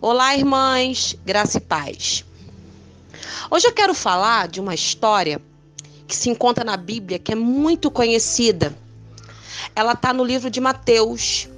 Olá, 0.00 0.36
irmãs, 0.36 1.16
graça 1.24 1.58
e 1.58 1.60
paz. 1.60 2.24
Hoje 3.48 3.68
eu 3.68 3.72
quero 3.72 3.94
falar 3.94 4.48
de 4.48 4.60
uma 4.60 4.74
história 4.74 5.40
que 6.06 6.16
se 6.16 6.28
encontra 6.28 6.64
na 6.64 6.76
Bíblia, 6.76 7.18
que 7.18 7.32
é 7.32 7.36
muito 7.36 7.90
conhecida. 7.90 8.76
Ela 9.74 9.92
está 9.92 10.12
no 10.12 10.24
livro 10.24 10.50
de 10.50 10.60
Mateus, 10.60 11.48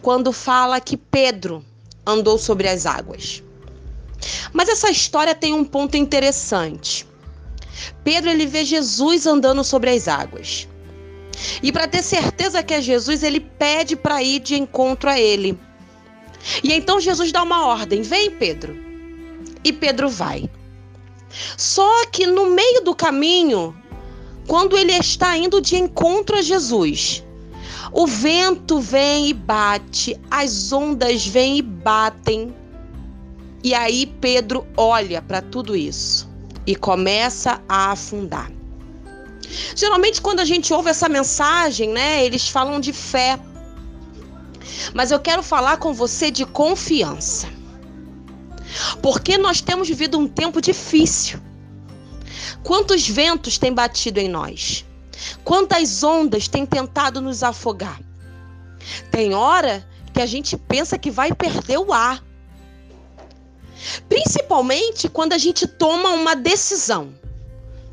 quando 0.00 0.32
fala 0.32 0.80
que 0.80 0.96
Pedro 0.96 1.64
andou 2.06 2.38
sobre 2.38 2.68
as 2.68 2.86
águas. 2.86 3.42
Mas 4.52 4.68
essa 4.68 4.88
história 4.88 5.34
tem 5.34 5.52
um 5.52 5.64
ponto 5.64 5.96
interessante. 5.96 7.06
Pedro 8.04 8.30
ele 8.30 8.46
vê 8.46 8.64
Jesus 8.64 9.26
andando 9.26 9.64
sobre 9.64 9.90
as 9.90 10.06
águas. 10.06 10.68
E 11.60 11.72
para 11.72 11.88
ter 11.88 12.02
certeza 12.02 12.62
que 12.62 12.72
é 12.72 12.80
Jesus, 12.80 13.24
ele 13.24 13.40
pede 13.40 13.96
para 13.96 14.22
ir 14.22 14.38
de 14.38 14.54
encontro 14.54 15.10
a 15.10 15.20
ele. 15.20 15.58
E 16.62 16.72
então 16.72 17.00
Jesus 17.00 17.30
dá 17.32 17.42
uma 17.42 17.66
ordem: 17.66 18.02
vem, 18.02 18.30
Pedro. 18.30 18.76
E 19.64 19.72
Pedro 19.72 20.08
vai. 20.08 20.50
Só 21.56 22.06
que 22.06 22.26
no 22.26 22.50
meio 22.50 22.82
do 22.82 22.94
caminho, 22.94 23.74
quando 24.46 24.76
ele 24.76 24.92
está 24.92 25.36
indo 25.36 25.60
de 25.60 25.76
encontro 25.76 26.36
a 26.36 26.42
Jesus, 26.42 27.24
o 27.92 28.06
vento 28.06 28.80
vem 28.80 29.28
e 29.28 29.34
bate, 29.34 30.18
as 30.30 30.72
ondas 30.72 31.26
vêm 31.26 31.58
e 31.58 31.62
batem. 31.62 32.54
E 33.62 33.74
aí 33.74 34.06
Pedro 34.06 34.66
olha 34.76 35.22
para 35.22 35.40
tudo 35.40 35.76
isso 35.76 36.28
e 36.66 36.74
começa 36.74 37.62
a 37.68 37.92
afundar. 37.92 38.50
Geralmente 39.76 40.20
quando 40.20 40.40
a 40.40 40.44
gente 40.44 40.72
ouve 40.72 40.90
essa 40.90 41.08
mensagem, 41.08 41.90
né, 41.90 42.24
eles 42.24 42.48
falam 42.48 42.80
de 42.80 42.92
fé. 42.92 43.38
Mas 44.94 45.10
eu 45.10 45.20
quero 45.20 45.42
falar 45.42 45.76
com 45.78 45.92
você 45.92 46.30
de 46.30 46.44
confiança. 46.44 47.48
Porque 49.02 49.36
nós 49.36 49.60
temos 49.60 49.88
vivido 49.88 50.18
um 50.18 50.26
tempo 50.26 50.60
difícil. 50.60 51.40
Quantos 52.62 53.08
ventos 53.08 53.58
têm 53.58 53.72
batido 53.72 54.20
em 54.20 54.28
nós? 54.28 54.84
Quantas 55.44 56.02
ondas 56.02 56.48
têm 56.48 56.64
tentado 56.64 57.20
nos 57.20 57.42
afogar? 57.42 58.00
Tem 59.10 59.34
hora 59.34 59.86
que 60.12 60.20
a 60.20 60.26
gente 60.26 60.56
pensa 60.56 60.98
que 60.98 61.10
vai 61.10 61.32
perder 61.32 61.78
o 61.78 61.92
ar. 61.92 62.22
Principalmente 64.08 65.08
quando 65.08 65.32
a 65.32 65.38
gente 65.38 65.66
toma 65.66 66.10
uma 66.10 66.34
decisão. 66.34 67.14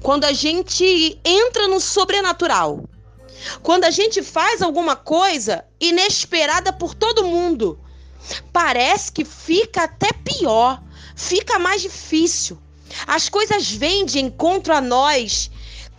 Quando 0.02 0.26
a 0.26 0.32
gente 0.32 1.20
entra 1.26 1.68
no 1.68 1.80
sobrenatural. 1.80 2.84
Quando 3.62 3.86
a 3.86 3.92
gente 3.92 4.22
faz 4.22 4.62
alguma 4.62 4.96
coisa 4.96 5.66
inesperada 5.80 6.74
por 6.74 6.94
todo 6.94 7.26
mundo, 7.26 7.80
parece 8.52 9.12
que 9.12 9.24
fica 9.24 9.84
até 9.84 10.12
pior, 10.14 10.82
fica 11.16 11.60
mais 11.60 11.82
difícil. 11.82 12.60
As 13.06 13.30
coisas 13.30 13.72
vêm 13.72 14.06
de 14.06 14.20
encontro 14.20 14.74
a 14.74 14.82
nós, 14.82 15.50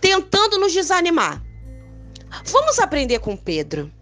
tentando 0.01 0.59
nos 0.59 0.73
desanimar. 0.73 1.43
Vamos 2.45 2.79
aprender 2.79 3.19
com 3.21 3.37
Pedro. 3.37 3.93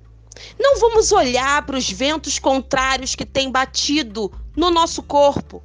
Não 0.58 0.78
vamos 0.78 1.12
olhar 1.12 1.64
para 1.67 1.77
os 1.77 1.91
ventos 1.91 2.39
contrários 2.39 3.14
que 3.14 3.25
têm 3.25 3.50
batido 3.50 4.33
no 4.56 4.70
nosso 4.70 5.02
corpo, 5.02 5.62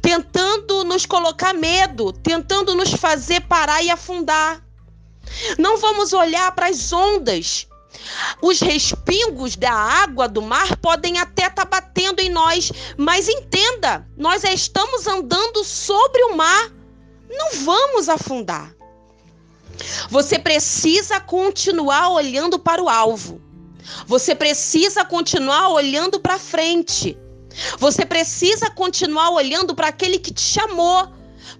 tentando 0.00 0.84
nos 0.84 1.04
colocar 1.04 1.52
medo, 1.52 2.12
tentando 2.12 2.74
nos 2.74 2.94
fazer 2.94 3.42
parar 3.42 3.82
e 3.82 3.90
afundar. 3.90 4.63
Não 5.58 5.78
vamos 5.78 6.12
olhar 6.12 6.52
para 6.52 6.68
as 6.68 6.92
ondas. 6.92 7.66
Os 8.42 8.60
respingos 8.60 9.56
da 9.56 9.72
água 9.72 10.28
do 10.28 10.42
mar 10.42 10.76
podem 10.78 11.18
até 11.18 11.46
estar 11.46 11.64
tá 11.64 11.80
batendo 11.80 12.20
em 12.20 12.28
nós, 12.28 12.70
mas 12.96 13.28
entenda, 13.28 14.06
nós 14.16 14.44
estamos 14.44 15.06
andando 15.06 15.64
sobre 15.64 16.22
o 16.24 16.36
mar. 16.36 16.72
Não 17.30 17.64
vamos 17.64 18.08
afundar. 18.08 18.74
Você 20.08 20.38
precisa 20.38 21.20
continuar 21.20 22.10
olhando 22.10 22.58
para 22.58 22.82
o 22.82 22.88
alvo. 22.88 23.40
Você 24.06 24.34
precisa 24.34 25.04
continuar 25.04 25.68
olhando 25.68 26.20
para 26.20 26.38
frente. 26.38 27.18
Você 27.78 28.04
precisa 28.04 28.70
continuar 28.70 29.30
olhando 29.30 29.74
para 29.74 29.88
aquele 29.88 30.18
que 30.18 30.32
te 30.32 30.40
chamou, 30.40 31.08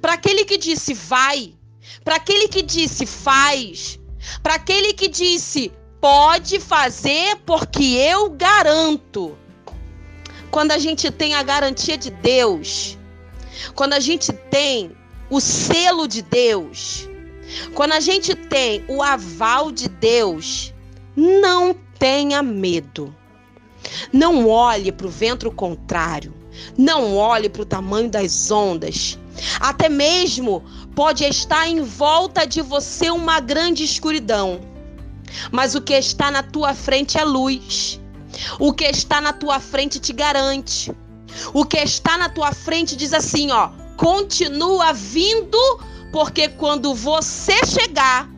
para 0.00 0.14
aquele 0.14 0.44
que 0.44 0.58
disse 0.58 0.92
vai, 0.94 1.54
para 2.02 2.16
aquele 2.16 2.48
que 2.48 2.62
disse 2.62 3.06
faz, 3.06 3.98
para 4.42 4.54
aquele 4.54 4.92
que 4.92 5.08
disse 5.08 5.72
pode 6.00 6.60
fazer 6.60 7.36
porque 7.46 7.82
eu 7.82 8.30
garanto. 8.30 9.36
Quando 10.50 10.72
a 10.72 10.78
gente 10.78 11.10
tem 11.10 11.34
a 11.34 11.42
garantia 11.42 11.96
de 11.96 12.10
Deus, 12.10 12.98
quando 13.74 13.94
a 13.94 14.00
gente 14.00 14.32
tem 14.32 14.92
o 15.30 15.40
selo 15.40 16.06
de 16.06 16.22
Deus, 16.22 17.08
quando 17.74 17.92
a 17.92 18.00
gente 18.00 18.34
tem 18.34 18.84
o 18.86 19.02
aval 19.02 19.72
de 19.72 19.88
Deus, 19.88 20.72
não 21.16 21.74
tenha 21.98 22.42
medo. 22.42 23.14
Não 24.12 24.46
olhe 24.48 24.92
para 24.92 25.06
o 25.06 25.10
vento 25.10 25.50
contrário. 25.50 26.34
Não 26.76 27.16
olhe 27.16 27.48
para 27.48 27.62
o 27.62 27.66
tamanho 27.66 28.08
das 28.08 28.50
ondas. 28.50 29.18
Até 29.60 29.88
mesmo 29.88 30.62
pode 30.94 31.24
estar 31.24 31.66
em 31.68 31.82
volta 31.82 32.46
de 32.46 32.62
você 32.62 33.10
uma 33.10 33.40
grande 33.40 33.84
escuridão. 33.84 34.60
Mas 35.50 35.74
o 35.74 35.80
que 35.80 35.94
está 35.94 36.30
na 36.30 36.42
tua 36.42 36.74
frente 36.74 37.18
é 37.18 37.24
luz. 37.24 38.00
O 38.58 38.72
que 38.72 38.84
está 38.84 39.20
na 39.20 39.32
tua 39.32 39.60
frente 39.60 39.98
te 39.98 40.12
garante. 40.12 40.92
O 41.52 41.64
que 41.64 41.78
está 41.78 42.16
na 42.16 42.28
tua 42.28 42.52
frente 42.52 42.96
diz 42.96 43.12
assim, 43.12 43.50
ó: 43.50 43.70
continua 43.96 44.92
vindo, 44.92 45.58
porque 46.12 46.48
quando 46.48 46.94
você 46.94 47.64
chegar, 47.66 48.28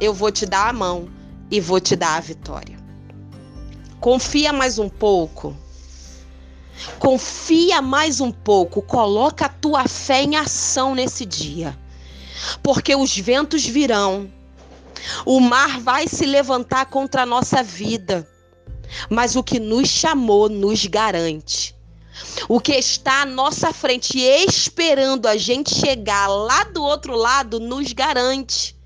eu 0.00 0.14
vou 0.14 0.30
te 0.30 0.46
dar 0.46 0.68
a 0.68 0.72
mão 0.72 1.08
e 1.50 1.60
vou 1.60 1.80
te 1.80 1.96
dar 1.96 2.16
a 2.16 2.20
vitória. 2.20 2.78
Confia 4.00 4.52
mais 4.52 4.78
um 4.78 4.88
pouco. 4.88 5.56
Confia 6.98 7.80
mais 7.80 8.20
um 8.20 8.32
pouco, 8.32 8.82
coloca 8.82 9.46
a 9.46 9.48
tua 9.48 9.88
fé 9.88 10.22
em 10.22 10.36
ação 10.36 10.94
nesse 10.94 11.24
dia. 11.24 11.78
Porque 12.62 12.94
os 12.94 13.16
ventos 13.16 13.64
virão. 13.64 14.30
O 15.24 15.40
mar 15.40 15.80
vai 15.80 16.08
se 16.08 16.24
levantar 16.24 16.86
contra 16.86 17.22
a 17.22 17.26
nossa 17.26 17.62
vida. 17.62 18.28
Mas 19.10 19.36
o 19.36 19.42
que 19.42 19.58
nos 19.58 19.88
chamou 19.88 20.48
nos 20.48 20.86
garante. 20.86 21.74
O 22.48 22.60
que 22.60 22.72
está 22.72 23.22
à 23.22 23.26
nossa 23.26 23.72
frente 23.72 24.20
esperando 24.20 25.26
a 25.26 25.36
gente 25.36 25.74
chegar 25.74 26.28
lá 26.28 26.64
do 26.64 26.82
outro 26.82 27.16
lado 27.16 27.58
nos 27.58 27.92
garante. 27.92 28.76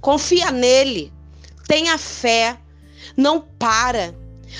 Confia 0.00 0.50
nele. 0.50 1.12
Tenha 1.66 1.96
fé. 1.96 2.58
Não 3.16 3.40
para. 3.40 4.14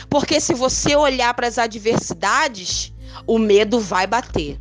Porque 0.08 0.40
se 0.40 0.54
você 0.54 0.94
olhar 0.94 1.34
para 1.34 1.48
as 1.48 1.58
adversidades, 1.58 2.92
o 3.26 3.38
medo 3.38 3.80
vai 3.80 4.06
bater 4.06 4.60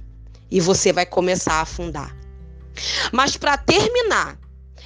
e 0.50 0.60
você 0.60 0.94
vai 0.94 1.06
começar 1.06 1.54
a 1.54 1.62
afundar. 1.62 2.23
Mas 3.12 3.38
para 3.38 3.58
terminar, 3.58 4.38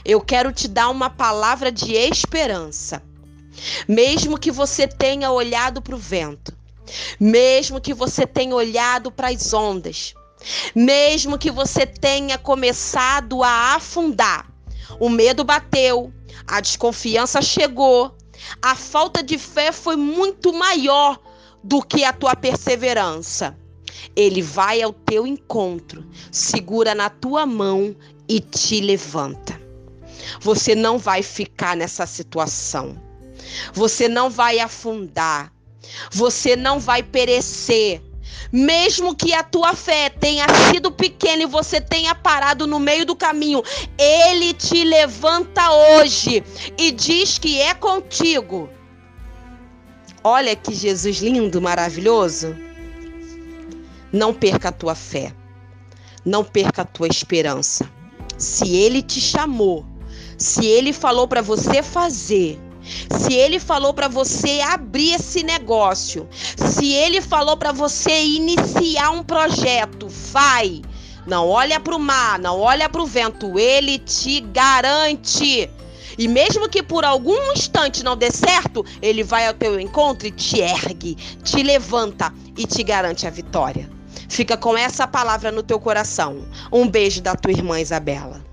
eu 0.04 0.22
quero 0.22 0.52
te 0.52 0.68
dar 0.68 0.90
uma 0.90 1.10
palavra 1.10 1.72
de 1.72 1.94
esperança. 1.94 3.02
Mesmo 3.88 4.38
que 4.38 4.52
você 4.52 4.88
tenha 4.88 5.32
olhado 5.32 5.82
para 5.82 5.96
o 5.96 5.98
vento, 5.98 6.56
mesmo 7.20 7.82
que 7.82 7.94
você 7.94 8.26
tenha 8.26 8.56
olhado 8.56 9.12
para 9.12 9.30
as 9.30 9.54
ondas, 9.54 10.14
mesmo 10.76 11.38
que 11.38 11.50
você 11.50 11.86
tenha 11.86 12.38
começado 12.38 13.44
a 13.44 13.76
afundar, 13.76 14.48
o 15.00 15.10
medo 15.10 15.44
bateu, 15.44 16.14
a 16.48 16.62
desconfiança 16.62 17.42
chegou, 17.42 18.16
a 18.62 18.76
falta 18.76 19.24
de 19.24 19.38
fé 19.38 19.72
foi 19.72 19.96
muito 19.96 20.54
maior 20.54 21.20
do 21.64 21.82
que 21.82 22.06
a 22.06 22.14
tua 22.14 22.36
perseverança. 22.36 23.58
Ele 24.16 24.42
vai 24.42 24.82
ao 24.82 24.94
teu 24.94 25.26
encontro, 25.26 26.06
segura 26.32 26.96
na 26.96 27.10
tua 27.10 27.46
mão 27.46 27.96
e 28.28 28.40
te 28.40 28.82
levanta. 28.82 29.60
Você 30.42 30.76
não 30.76 30.98
vai 30.98 31.24
ficar 31.24 31.76
nessa 31.76 32.06
situação. 32.06 33.02
Você 33.74 34.08
não 34.08 34.30
vai 34.30 34.60
afundar. 34.60 35.52
Você 36.12 36.56
não 36.56 36.80
vai 36.80 37.02
perecer. 37.02 38.02
Mesmo 38.52 39.16
que 39.16 39.34
a 39.34 39.44
tua 39.44 39.74
fé 39.74 40.10
tenha 40.10 40.46
sido 40.72 40.92
pequena 40.92 41.44
e 41.44 41.48
você 41.48 41.82
tenha 41.82 42.16
parado 42.16 42.66
no 42.66 42.80
meio 42.80 43.06
do 43.06 43.16
caminho, 43.16 43.62
ele 43.98 44.54
te 44.54 44.84
levanta 44.84 45.70
hoje 45.72 46.44
e 46.78 46.92
diz 46.92 47.38
que 47.38 47.60
é 47.60 47.74
contigo. 47.74 48.70
Olha 50.24 50.56
que 50.56 50.74
Jesus 50.74 51.18
lindo, 51.18 51.62
maravilhoso. 51.62 52.56
Não 54.12 54.34
perca 54.34 54.70
a 54.70 54.72
tua 54.72 54.96
fé. 54.96 55.34
Não 56.26 56.44
perca 56.44 56.82
a 56.82 56.86
tua 56.86 57.08
esperança. 57.08 57.90
Se 58.38 58.76
ele 58.76 59.02
te 59.02 59.20
chamou, 59.20 59.86
se 60.38 60.66
ele 60.66 60.94
falou 60.94 61.28
para 61.28 61.42
você 61.42 61.82
fazer, 61.82 62.60
Se 63.12 63.34
ele 63.34 63.60
falou 63.60 63.94
para 63.94 64.08
você 64.08 64.62
abrir 64.62 65.14
esse 65.14 65.44
negócio, 65.44 66.28
se 66.56 66.94
ele 66.94 67.22
falou 67.22 67.58
para 67.58 67.72
você 67.72 68.24
iniciar 68.24 69.12
um 69.12 69.24
projeto, 69.24 70.08
vai. 70.08 70.82
Não 71.26 71.48
olha 71.50 71.80
para 71.80 71.96
o 71.96 72.00
mar, 72.00 72.40
não 72.40 72.60
olha 72.60 72.88
para 72.88 73.02
o 73.02 73.06
vento, 73.06 73.60
ele 73.60 74.00
te 74.00 74.40
garante. 74.40 75.70
E 76.18 76.28
mesmo 76.28 76.70
que 76.70 76.82
por 76.82 77.04
algum 77.04 77.52
instante 77.52 78.04
não 78.04 78.16
dê 78.16 78.32
certo, 78.32 78.86
ele 79.02 79.24
vai 79.24 79.46
ao 79.46 79.54
teu 79.54 79.80
encontro 79.80 80.28
e 80.28 80.32
te 80.32 80.62
ergue, 80.62 81.16
te 81.44 81.62
levanta 81.62 82.34
e 82.58 82.66
te 82.66 82.82
garante 82.84 83.28
a 83.28 83.30
vitória. 83.30 83.97
Fica 84.30 84.58
com 84.58 84.78
essa 84.78 85.08
palavra 85.08 85.52
no 85.52 85.64
teu 85.64 85.80
coração. 85.80 86.46
Um 86.72 86.88
beijo 86.88 87.22
da 87.22 87.36
tua 87.36 87.52
irmã 87.52 87.80
Isabela. 87.80 88.47